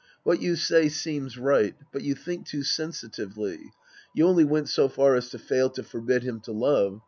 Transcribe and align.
What 0.23 0.41
you 0.41 0.55
say 0.55 0.89
seems 0.89 1.37
right, 1.37 1.75
but 1.93 2.01
you 2.01 2.15
think 2.15 2.47
too 2.47 2.61
sensftively. 2.61 3.59
You 4.15 4.25
only 4.27 4.43
went 4.45 4.67
so 4.67 4.89
far 4.89 5.13
as 5.13 5.29
to 5.29 5.37
fail 5.37 5.69
to 5.69 5.83
forbid 5.83 6.23
him 6.23 6.39
to 6.39 6.51
love. 6.51 6.99